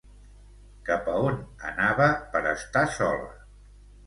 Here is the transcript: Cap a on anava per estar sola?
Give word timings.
Cap 0.87 1.11
a 1.11 1.17
on 1.25 1.37
anava 1.73 2.09
per 2.33 2.43
estar 2.55 2.85
sola? 2.97 3.31